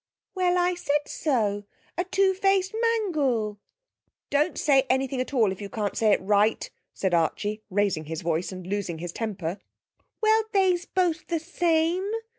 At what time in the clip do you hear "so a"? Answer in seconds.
1.05-2.05